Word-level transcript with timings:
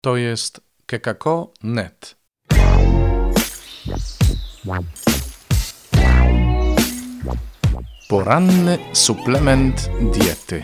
To 0.00 0.16
jest 0.16 0.60
kekako.net. 0.86 2.16
Poranny 8.08 8.78
suplement 8.92 9.90
diety. 10.12 10.62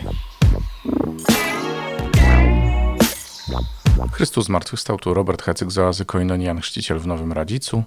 Chrystus 4.11 4.45
zmartwychwstał, 4.45 4.97
tu 4.97 5.13
Robert 5.13 5.41
Hecyk 5.41 5.71
z 5.71 5.77
oazy 5.77 6.05
Koinonian, 6.05 6.61
chrzciciel 6.61 6.99
w 6.99 7.07
Nowym 7.07 7.33
Radzicu. 7.33 7.83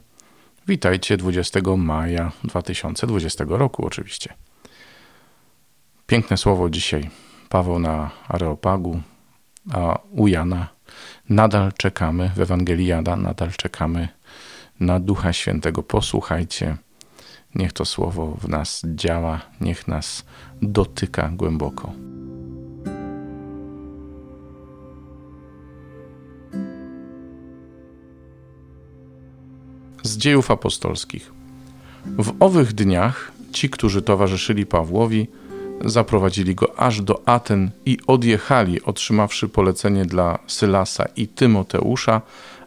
Witajcie 0.67 1.17
20 1.17 1.61
maja 1.77 2.33
2020 2.45 3.45
roku 3.49 3.87
oczywiście. 3.87 4.35
Piękne 6.07 6.37
słowo 6.37 6.71
dzisiaj. 6.71 7.11
Paweł 7.49 7.79
na 7.79 8.11
Areopagu, 8.29 9.01
a 9.73 9.99
u 10.11 10.29
Jana 10.29 10.69
nadal 11.29 11.73
czekamy, 11.73 12.31
w 12.37 12.41
Ewangelii 12.41 12.87
Jana 12.87 13.17
nadal 13.17 13.51
czekamy 13.51 14.09
na 14.81 15.01
Ducha 15.01 15.33
Świętego. 15.33 15.83
Posłuchajcie, 15.83 16.77
niech 17.55 17.73
to 17.73 17.85
słowo 17.85 18.37
w 18.41 18.49
nas 18.49 18.83
działa, 18.95 19.41
niech 19.61 19.89
nas 19.89 20.25
dotyka 20.63 21.29
głęboko. 21.29 21.93
Z 30.03 30.17
dziejów 30.17 30.51
apostolskich. 30.51 31.33
W 32.19 32.35
owych 32.41 32.73
dniach 32.73 33.33
ci, 33.53 33.71
którzy 33.71 34.03
towarzyszyli 34.03 34.67
Pawłowi, 34.67 35.29
zaprowadzili 35.85 36.55
go 36.55 36.79
aż 36.79 37.03
do 37.03 37.29
Aten 37.29 37.71
i 37.87 37.99
odjechali, 38.07 38.83
otrzymawszy 38.83 39.49
polecenie 39.49 40.05
dla 40.05 40.39
Sylasa 40.47 41.05
i 41.17 41.29
Tymoteusza, 41.29 42.23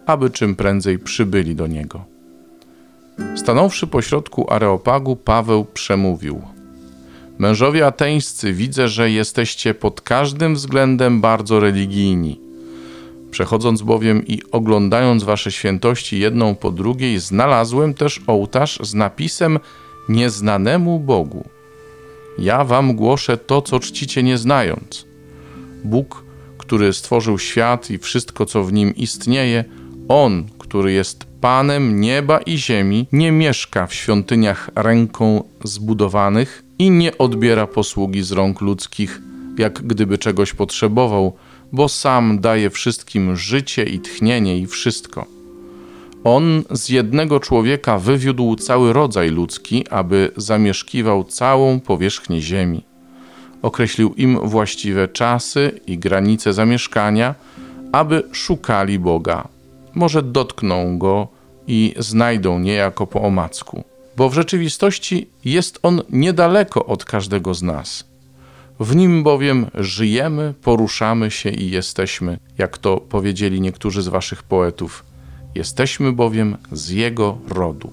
aby 0.06 0.30
czym 0.30 0.56
prędzej 0.56 1.00
przybyli 1.00 1.56
do 1.56 1.68
niego. 1.68 2.04
Stanąwszy 3.36 3.88
pośrodku 3.88 4.54
Areopagu, 4.54 5.16
Paweł 5.16 5.66
przemówił: 5.66 6.42
Mężowie 7.40 7.86
ateńscy, 7.86 8.54
widzę, 8.54 8.88
że 8.88 9.12
jesteście 9.12 9.74
pod 9.74 10.02
każdym 10.02 10.56
względem 10.56 11.22
bardzo 11.22 11.60
religijni. 11.60 12.40
Przechodząc 13.32 13.82
bowiem 13.82 14.28
i 14.28 14.42
oglądając 14.52 15.24
wasze 15.24 15.52
świętości 15.52 16.20
jedną 16.20 16.56
po 16.56 16.72
drugiej, 16.72 17.20
znalazłem 17.20 17.94
też 17.94 18.22
ołtarz 18.28 18.80
z 18.82 18.94
napisem 18.94 19.60
Nieznanemu 20.10 21.00
Bogu. 21.00 21.50
Ja 22.42 22.64
wam 22.64 22.96
głoszę 22.96 23.38
to, 23.38 23.62
co 23.62 23.80
czcicie 23.80 24.24
nie 24.24 24.38
znając. 24.38 25.06
Bóg, 25.84 26.24
który 26.58 26.94
stworzył 26.94 27.40
świat 27.40 27.92
i 27.92 27.98
wszystko, 27.98 28.46
co 28.46 28.64
w 28.64 28.74
nim 28.74 28.96
istnieje, 28.96 29.66
On, 30.08 30.46
który 30.60 30.92
jest 30.92 31.26
Panem 31.42 32.02
nieba 32.02 32.40
i 32.40 32.58
ziemi, 32.58 33.08
nie 33.12 33.32
mieszka 33.32 33.88
w 33.88 33.94
świątyniach 33.94 34.70
ręką 34.76 35.44
zbudowanych 35.64 36.64
i 36.80 36.92
nie 36.92 37.18
odbiera 37.18 37.68
posługi 37.68 38.24
z 38.24 38.32
rąk 38.32 38.62
ludzkich, 38.62 39.22
jak 39.58 39.82
gdyby 39.82 40.18
czegoś 40.18 40.54
potrzebował, 40.54 41.34
bo 41.72 41.90
sam 41.90 42.40
daje 42.40 42.70
wszystkim 42.70 43.36
życie 43.36 43.84
i 43.84 44.00
tchnienie 44.00 44.58
i 44.58 44.68
wszystko. 44.68 45.41
On 46.24 46.64
z 46.72 46.90
jednego 46.90 47.40
człowieka 47.40 48.00
wywiódł 48.00 48.56
cały 48.56 48.94
rodzaj 48.94 49.30
ludzki, 49.30 49.88
aby 49.88 50.32
zamieszkiwał 50.38 51.24
całą 51.24 51.80
powierzchnię 51.80 52.42
ziemi. 52.42 52.84
Określił 53.62 54.14
im 54.14 54.40
właściwe 54.44 55.08
czasy 55.08 55.80
i 55.88 55.98
granice 55.98 56.54
zamieszkania, 56.54 57.36
aby 57.92 58.24
szukali 58.32 59.00
Boga. 59.00 59.48
Może 59.96 60.24
dotkną 60.24 60.98
go 60.98 61.28
i 61.68 61.94
znajdą 61.98 62.60
niejako 62.60 63.08
po 63.08 63.22
omacku, 63.22 63.84
bo 64.18 64.30
w 64.30 64.34
rzeczywistości 64.34 65.30
jest 65.46 65.80
on 65.84 66.02
niedaleko 66.10 66.86
od 66.86 67.06
każdego 67.06 67.54
z 67.54 67.64
nas. 67.64 68.12
W 68.80 68.96
nim 68.96 69.24
bowiem 69.24 69.68
żyjemy, 69.74 70.54
poruszamy 70.62 71.32
się 71.32 71.50
i 71.50 71.72
jesteśmy, 71.72 72.40
jak 72.58 72.78
to 72.78 72.98
powiedzieli 72.98 73.62
niektórzy 73.62 74.02
z 74.02 74.08
waszych 74.08 74.44
poetów 74.44 75.11
Jesteśmy 75.56 76.12
bowiem 76.12 76.58
z 76.72 76.90
Jego 76.90 77.38
rodu. 77.50 77.92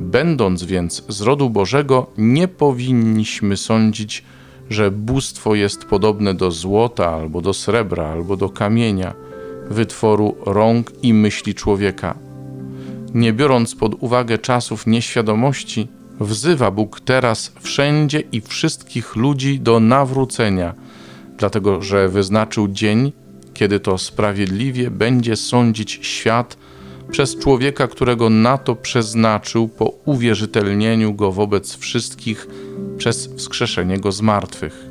Będąc 0.00 0.64
więc 0.64 1.02
z 1.08 1.20
rodu 1.20 1.50
Bożego, 1.50 2.06
nie 2.18 2.48
powinniśmy 2.48 3.56
sądzić, 3.56 4.24
że 4.70 4.90
bóstwo 4.90 5.54
jest 5.54 5.84
podobne 5.84 6.34
do 6.34 6.50
złota, 6.50 7.10
albo 7.10 7.40
do 7.40 7.52
srebra, 7.52 8.06
albo 8.06 8.36
do 8.36 8.48
kamienia, 8.48 9.14
wytworu 9.70 10.36
rąk 10.46 10.92
i 11.02 11.14
myśli 11.14 11.54
człowieka. 11.54 12.14
Nie 13.14 13.32
biorąc 13.32 13.74
pod 13.74 13.94
uwagę 14.00 14.38
czasów 14.38 14.86
nieświadomości, 14.86 15.88
wzywa 16.20 16.70
Bóg 16.70 17.00
teraz 17.00 17.52
wszędzie 17.60 18.20
i 18.32 18.40
wszystkich 18.40 19.16
ludzi 19.16 19.60
do 19.60 19.80
nawrócenia, 19.80 20.74
dlatego 21.38 21.82
że 21.82 22.08
wyznaczył 22.08 22.68
dzień, 22.68 23.12
kiedy 23.56 23.80
to 23.80 23.98
sprawiedliwie 23.98 24.90
będzie 24.90 25.36
sądzić 25.36 25.98
świat 26.02 26.56
przez 27.10 27.38
człowieka, 27.38 27.88
którego 27.88 28.30
na 28.30 28.58
to 28.58 28.74
przeznaczył 28.74 29.68
po 29.68 29.84
uwierzytelnieniu 30.04 31.14
go 31.14 31.32
wobec 31.32 31.76
wszystkich 31.76 32.46
przez 32.98 33.26
wskrzeszenie 33.36 33.98
go 33.98 34.12
z 34.12 34.20
martwych. 34.20 34.86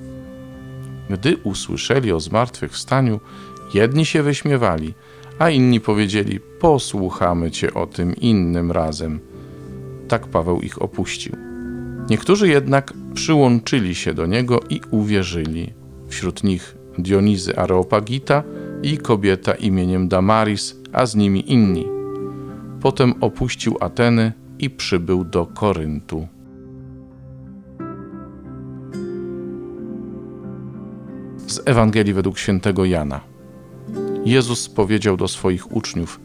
Gdy 1.10 1.38
usłyszeli 1.38 2.12
o 2.12 2.20
zmartwychwstaniu, 2.20 3.20
jedni 3.74 4.06
się 4.06 4.24
wyśmiewali, 4.24 4.94
a 5.40 5.50
inni 5.50 5.80
powiedzieli: 5.80 6.40
Posłuchamy 6.60 7.52
cię 7.52 7.74
o 7.74 7.88
tym 7.88 8.16
innym 8.16 8.72
razem. 8.72 9.20
Tak 10.08 10.28
Paweł 10.28 10.62
ich 10.62 10.82
opuścił. 10.82 11.36
Niektórzy 12.10 12.48
jednak 12.48 12.94
przyłączyli 13.14 13.96
się 13.96 14.14
do 14.14 14.26
niego 14.26 14.60
i 14.70 14.82
uwierzyli. 14.92 15.74
Wśród 16.08 16.44
nich 16.44 16.76
Dionizy 16.98 17.58
Areopagita 17.58 18.44
i 18.86 18.98
kobieta 18.98 19.54
imieniem 19.54 20.08
Damaris, 20.08 20.76
a 20.94 21.06
z 21.06 21.16
nimi 21.16 21.52
inni. 21.52 21.86
Potem 22.82 23.14
opuścił 23.22 23.78
Ateny 23.80 24.34
i 24.60 24.70
przybył 24.70 25.24
do 25.24 25.46
Koryntu. 25.46 26.28
Z 31.48 31.62
Ewangelii 31.66 32.14
według 32.14 32.38
świętego 32.38 32.86
Jana. 32.86 33.22
Jezus 34.26 34.70
powiedział 34.70 35.18
do 35.18 35.28
swoich 35.28 35.76
uczniów: 35.76 36.20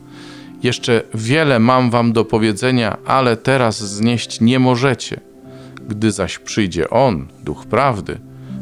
Jeszcze 0.63 1.03
wiele 1.15 1.59
mam 1.59 1.91
wam 1.91 2.13
do 2.13 2.25
powiedzenia, 2.25 2.97
ale 3.05 3.37
teraz 3.37 3.95
znieść 3.97 4.41
nie 4.41 4.59
możecie. 4.59 5.21
Gdy 5.89 6.13
zaś 6.13 6.39
przyjdzie 6.39 6.91
On, 6.91 7.29
duch 7.45 7.67
prawdy, 7.67 8.21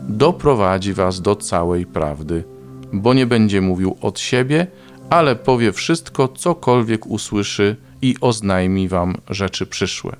doprowadzi 0.09 0.92
was 0.92 1.20
do 1.20 1.36
całej 1.36 1.86
prawdy, 1.86 2.44
bo 2.93 3.15
nie 3.15 3.26
będzie 3.26 3.60
mówił 3.60 3.97
od 4.00 4.21
siebie, 4.21 4.66
ale 5.10 5.37
powie 5.37 5.72
wszystko, 5.72 6.28
cokolwiek 6.28 7.06
usłyszy 7.06 7.76
i 8.03 8.15
oznajmi 8.21 8.88
wam 8.88 9.15
rzeczy 9.31 9.66
przyszłe. 9.66 10.16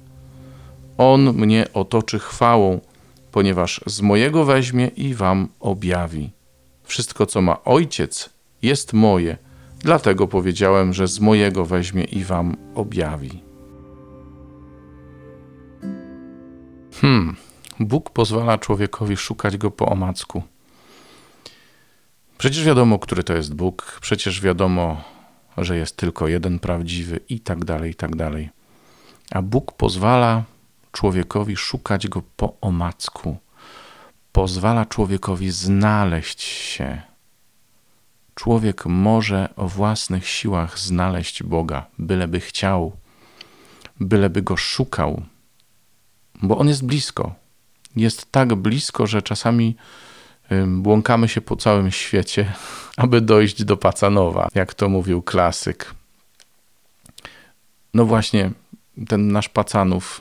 On 0.99 1.33
mnie 1.33 1.67
otoczy 1.75 2.19
chwałą, 2.19 2.81
ponieważ 3.33 3.81
z 3.87 4.01
mojego 4.01 4.45
weźmie 4.45 4.87
i 4.87 5.15
wam 5.15 5.49
objawi. 5.61 6.31
Wszystko, 6.85 7.27
co 7.27 7.41
ma 7.41 7.65
ojciec, 7.65 8.31
jest 8.63 8.93
moje, 8.93 9.37
dlatego 9.79 10.29
powiedziałem, 10.29 10.93
że 10.93 11.09
z 11.09 11.21
mojego 11.21 11.65
weźmie 11.65 12.05
i 12.05 12.25
wam 12.25 12.57
objawi. 12.75 13.43
Hmm, 17.01 17.37
Bóg 17.81 18.11
pozwala 18.11 18.59
człowiekowi 18.59 19.17
szukać 19.17 19.57
go 19.57 19.71
po 19.71 19.87
omacku. 19.87 20.43
Przecież 22.39 22.65
wiadomo, 22.65 22.99
który 22.99 23.25
to 23.25 23.35
jest 23.35 23.55
Bóg, 23.55 23.99
przecież 24.01 24.41
wiadomo, 24.41 25.05
że 25.57 25.77
jest 25.77 25.97
tylko 25.97 26.29
jeden 26.29 26.59
prawdziwy 26.59 27.21
i 27.29 27.41
tak 27.41 27.65
dalej, 27.65 27.91
i 27.91 27.95
tak 27.95 28.17
dalej. 28.17 28.51
A 29.31 29.43
Bóg 29.43 29.73
pozwala 29.73 30.45
człowiekowi 30.93 31.57
szukać 31.57 32.09
go 32.09 32.23
po 32.37 32.57
omacku. 32.61 33.37
Pozwala 34.33 34.87
człowiekowi 34.87 35.51
znaleźć 35.51 36.43
się. 36.43 37.03
Człowiek 38.35 38.87
może 38.87 39.49
o 39.57 39.69
własnych 39.69 40.29
siłach 40.29 40.79
znaleźć 40.79 41.43
Boga, 41.43 41.87
byleby 41.99 42.41
chciał, 42.41 42.93
byleby 44.01 44.43
go 44.43 44.57
szukał, 44.57 45.23
bo 46.43 46.59
on 46.59 46.69
jest 46.69 46.85
blisko 46.85 47.35
jest 47.97 48.33
tak 48.33 48.55
blisko, 48.55 49.07
że 49.07 49.23
czasami 49.23 49.77
błąkamy 50.67 51.29
się 51.29 51.41
po 51.41 51.57
całym 51.57 51.91
świecie, 51.91 52.53
aby 52.97 53.21
dojść 53.21 53.65
do 53.65 53.77
Pacanowa, 53.77 54.49
jak 54.55 54.75
to 54.75 54.89
mówił 54.89 55.23
klasyk. 55.23 55.95
No 57.95 58.05
właśnie, 58.05 58.51
ten 59.09 59.33
nasz 59.33 59.49
Pacanów 59.49 60.21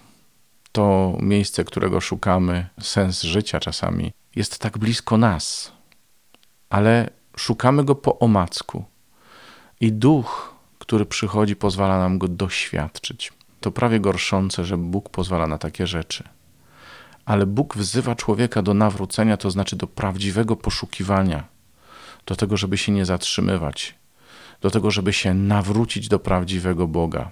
to 0.72 1.18
miejsce, 1.20 1.64
którego 1.64 2.02
szukamy, 2.02 2.68
sens 2.82 3.22
życia 3.22 3.60
czasami, 3.60 4.12
jest 4.36 4.60
tak 4.60 4.78
blisko 4.78 5.18
nas, 5.18 5.72
ale 6.70 7.10
szukamy 7.38 7.84
go 7.84 7.96
po 7.96 8.20
omacku. 8.20 8.86
I 9.82 9.92
duch, 9.92 10.56
który 10.80 11.06
przychodzi, 11.06 11.56
pozwala 11.56 12.00
nam 12.00 12.18
go 12.18 12.28
doświadczyć. 12.28 13.34
To 13.60 13.72
prawie 13.72 14.00
gorszące, 14.00 14.66
że 14.66 14.78
Bóg 14.78 15.10
pozwala 15.10 15.48
na 15.48 15.58
takie 15.58 15.88
rzeczy. 15.88 16.24
Ale 17.28 17.46
Bóg 17.46 17.78
wzywa 17.78 18.16
człowieka 18.16 18.62
do 18.62 18.74
nawrócenia, 18.74 19.38
to 19.38 19.52
znaczy 19.52 19.76
do 19.76 19.88
prawdziwego 19.88 20.56
poszukiwania, 20.56 21.44
do 22.26 22.36
tego, 22.36 22.58
żeby 22.58 22.78
się 22.78 22.92
nie 22.92 23.06
zatrzymywać, 23.06 23.96
do 24.62 24.72
tego, 24.72 24.92
żeby 24.92 25.14
się 25.14 25.34
nawrócić 25.34 26.08
do 26.08 26.20
prawdziwego 26.20 26.88
Boga. 26.88 27.32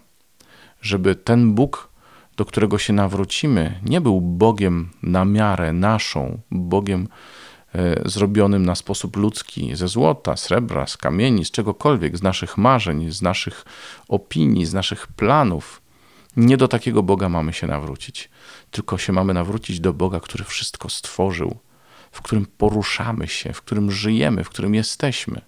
Żeby 0.82 1.16
ten 1.16 1.54
Bóg, 1.54 1.90
do 2.38 2.46
którego 2.46 2.78
się 2.78 2.94
nawrócimy, 2.94 3.80
nie 3.84 4.02
był 4.02 4.22
Bogiem 4.22 4.90
na 5.04 5.26
miarę 5.26 5.74
naszą, 5.74 6.40
Bogiem 6.52 7.08
e, 7.76 8.10
zrobionym 8.10 8.66
na 8.66 8.76
sposób 8.76 9.18
ludzki, 9.18 9.76
ze 9.76 9.88
złota, 9.88 10.38
srebra, 10.38 10.88
z 10.88 10.98
kamieni, 10.98 11.46
z 11.46 11.52
czegokolwiek, 11.52 12.18
z 12.18 12.24
naszych 12.24 12.58
marzeń, 12.58 13.12
z 13.12 13.22
naszych 13.22 13.66
opinii, 14.08 14.66
z 14.66 14.74
naszych 14.74 15.08
planów. 15.08 15.85
Nie 16.38 16.58
do 16.58 16.68
takiego 16.68 17.04
Boga 17.04 17.30
mamy 17.30 17.54
się 17.54 17.68
nawrócić, 17.68 18.30
tylko 18.72 18.98
się 18.98 19.14
mamy 19.14 19.34
nawrócić 19.34 19.80
do 19.80 19.94
Boga, 19.94 20.20
który 20.20 20.44
wszystko 20.44 20.90
stworzył, 20.90 21.58
w 22.12 22.22
którym 22.22 22.46
poruszamy 22.46 23.28
się, 23.28 23.54
w 23.54 23.62
którym 23.62 23.92
żyjemy, 23.92 24.44
w 24.44 24.50
którym 24.50 24.76
jesteśmy. 24.76 25.42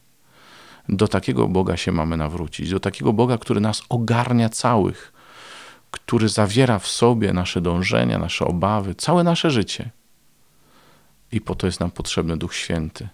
Do 0.89 1.07
takiego 1.07 1.47
Boga 1.47 1.77
się 1.77 1.91
mamy 1.91 2.17
nawrócić, 2.17 2.69
do 2.69 2.79
takiego 2.79 3.13
Boga, 3.13 3.37
który 3.37 3.61
nas 3.61 3.83
ogarnia 3.89 4.49
całych, 4.49 5.13
który 5.91 6.29
zawiera 6.29 6.79
w 6.79 6.87
sobie 6.87 7.33
nasze 7.33 7.61
dążenia, 7.61 8.17
nasze 8.19 8.45
obawy, 8.45 8.95
całe 8.95 9.23
nasze 9.23 9.51
życie. 9.51 9.89
I 11.31 11.41
po 11.41 11.55
to 11.55 11.67
jest 11.67 11.79
nam 11.79 11.91
potrzebny 11.91 12.37
Duch 12.37 12.55
Święty, 12.55 13.09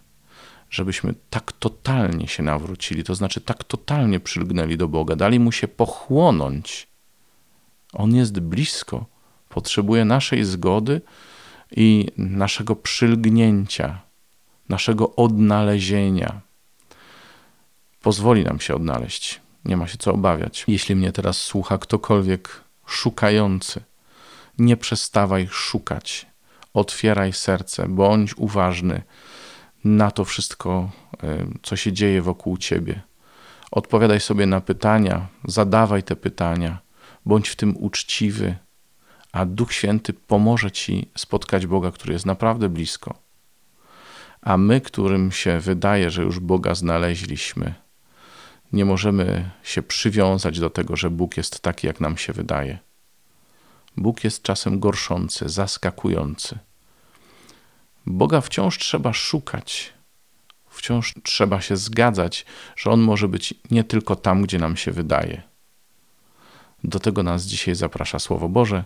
żebyśmy 0.69 1.13
tak 1.29 1.51
totalnie 1.51 2.27
się 2.27 2.43
nawrócili, 2.43 3.03
to 3.03 3.15
znaczy 3.15 3.41
tak 3.41 3.63
totalnie 3.63 4.19
przylgnęli 4.19 4.77
do 4.77 4.87
Boga, 4.87 5.15
dali 5.15 5.39
mu 5.39 5.51
się 5.51 5.67
pochłonąć. 5.67 6.92
On 7.93 8.15
jest 8.15 8.39
blisko, 8.39 9.05
potrzebuje 9.49 10.05
naszej 10.05 10.43
zgody 10.43 11.01
i 11.71 12.07
naszego 12.17 12.75
przylgnięcia, 12.75 14.01
naszego 14.69 15.15
odnalezienia. 15.15 16.41
Pozwoli 18.01 18.43
nam 18.43 18.59
się 18.59 18.75
odnaleźć. 18.75 19.41
Nie 19.65 19.77
ma 19.77 19.87
się 19.87 19.97
co 19.97 20.13
obawiać. 20.13 20.63
Jeśli 20.67 20.95
mnie 20.95 21.11
teraz 21.11 21.37
słucha 21.37 21.77
ktokolwiek 21.77 22.61
szukający, 22.85 23.81
nie 24.57 24.77
przestawaj 24.77 25.47
szukać. 25.51 26.27
Otwieraj 26.73 27.33
serce, 27.33 27.87
bądź 27.87 28.37
uważny 28.37 29.01
na 29.83 30.11
to 30.11 30.25
wszystko, 30.25 30.89
e, 31.23 31.45
co 31.63 31.75
się 31.75 31.93
dzieje 31.93 32.21
wokół 32.21 32.57
ciebie. 32.57 33.01
Odpowiadaj 33.71 34.19
sobie 34.19 34.45
na 34.45 34.61
pytania, 34.61 35.27
zadawaj 35.47 36.03
te 36.03 36.15
pytania, 36.15 36.77
bądź 37.25 37.49
w 37.49 37.55
tym 37.55 37.77
uczciwy, 37.77 38.55
a 39.31 39.45
Duch 39.45 39.73
Święty 39.73 40.13
pomoże 40.13 40.71
ci 40.71 41.09
spotkać 41.17 41.65
Boga, 41.67 41.91
który 41.91 42.13
jest 42.13 42.25
naprawdę 42.25 42.69
blisko. 42.69 43.15
A 44.41 44.57
my, 44.57 44.81
którym 44.81 45.31
się 45.31 45.59
wydaje, 45.59 46.11
że 46.11 46.23
już 46.23 46.39
Boga 46.39 46.75
znaleźliśmy, 46.75 47.73
nie 48.73 48.85
możemy 48.85 49.49
się 49.63 49.83
przywiązać 49.83 50.59
do 50.59 50.69
tego, 50.69 50.95
że 50.95 51.09
Bóg 51.09 51.37
jest 51.37 51.59
taki, 51.59 51.87
jak 51.87 52.01
nam 52.01 52.17
się 52.17 52.33
wydaje. 52.33 52.79
Bóg 53.97 54.23
jest 54.23 54.43
czasem 54.43 54.79
gorszący, 54.79 55.49
zaskakujący. 55.49 56.57
Boga 58.05 58.41
wciąż 58.41 58.77
trzeba 58.77 59.13
szukać, 59.13 59.93
wciąż 60.69 61.13
trzeba 61.23 61.61
się 61.61 61.77
zgadzać, 61.77 62.45
że 62.75 62.91
On 62.91 63.01
może 63.01 63.27
być 63.27 63.53
nie 63.71 63.83
tylko 63.83 64.15
tam, 64.15 64.41
gdzie 64.41 64.59
nam 64.59 64.77
się 64.77 64.91
wydaje. 64.91 65.52
Do 66.83 66.99
tego 66.99 67.23
nas 67.23 67.45
dzisiaj 67.45 67.75
zaprasza 67.75 68.19
Słowo 68.19 68.49
Boże. 68.49 68.83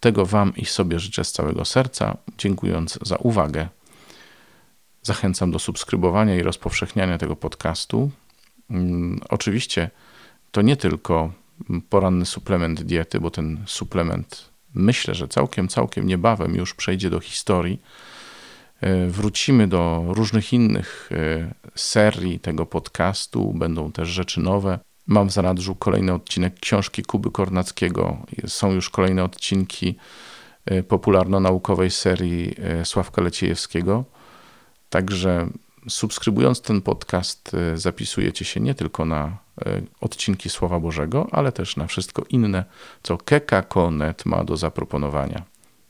Tego 0.00 0.26
Wam 0.26 0.56
i 0.56 0.64
sobie 0.64 0.98
życzę 0.98 1.24
z 1.24 1.32
całego 1.32 1.64
serca, 1.64 2.16
dziękując 2.38 2.98
za 3.02 3.16
uwagę. 3.16 3.68
Zachęcam 5.02 5.50
do 5.50 5.58
subskrybowania 5.58 6.36
i 6.36 6.42
rozpowszechniania 6.42 7.18
tego 7.18 7.36
podcastu. 7.36 8.10
Mm, 8.70 9.20
oczywiście 9.28 9.90
to 10.50 10.62
nie 10.62 10.76
tylko 10.76 11.32
poranny 11.88 12.26
suplement 12.26 12.82
diety, 12.82 13.20
bo 13.20 13.30
ten 13.30 13.64
suplement 13.66 14.50
myślę, 14.74 15.14
że 15.14 15.28
całkiem, 15.28 15.68
całkiem 15.68 16.06
niebawem 16.06 16.54
już 16.54 16.74
przejdzie 16.74 17.10
do 17.10 17.20
historii. 17.20 17.82
E, 18.80 19.06
wrócimy 19.06 19.68
do 19.68 20.04
różnych 20.08 20.52
innych 20.52 21.10
e, 21.12 21.54
serii 21.74 22.40
tego 22.40 22.66
podcastu, 22.66 23.52
będą 23.52 23.92
też 23.92 24.08
rzeczy 24.08 24.40
nowe. 24.40 24.78
Mam 25.06 25.28
w 25.28 25.32
zanadrzu 25.32 25.74
kolejny 25.74 26.12
odcinek 26.12 26.60
książki 26.60 27.02
Kuby 27.02 27.30
Kornackiego. 27.30 28.18
Są 28.46 28.72
już 28.72 28.90
kolejne 28.90 29.24
odcinki 29.24 29.96
e, 30.64 30.82
popularno-naukowej 30.82 31.90
serii 31.90 32.54
Sławka 32.84 33.22
Leciejewskiego. 33.22 34.04
Także 34.90 35.48
subskrybując 35.88 36.60
ten 36.60 36.82
podcast, 36.82 37.54
e, 37.54 37.76
zapisujecie 37.76 38.44
się 38.44 38.60
nie 38.60 38.74
tylko 38.74 39.04
na 39.04 39.38
e, 39.66 39.80
odcinki 40.00 40.50
Słowa 40.50 40.80
Bożego, 40.80 41.26
ale 41.32 41.52
też 41.52 41.76
na 41.76 41.86
wszystko 41.86 42.24
inne, 42.28 42.64
co 43.02 43.18
kekako.net 43.18 44.26
ma 44.26 44.44
do 44.44 44.56
zaproponowania. 44.56 45.42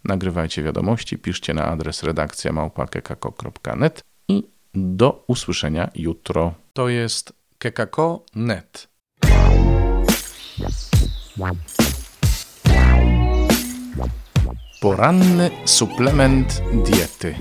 Nagrywajcie 0.04 0.62
wiadomości, 0.62 1.18
piszcie 1.18 1.54
na 1.54 1.64
adres 1.64 2.02
redakcja 2.02 2.52
małpa.kekako.net 2.52 4.04
i 4.28 4.42
do 4.74 5.24
usłyszenia 5.26 5.90
jutro. 5.94 6.54
To 6.72 6.88
jest 6.88 7.32
kekako.net. 7.58 8.95
Poranny 14.80 15.50
suplement 15.64 16.62
diety. 16.86 17.36